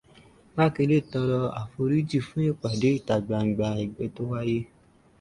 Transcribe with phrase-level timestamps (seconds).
[0.55, 4.59] Mákindé tọrọ àforíjì fún ìpàdé ìta gbangba ẹgbẹ́ tó wáyé.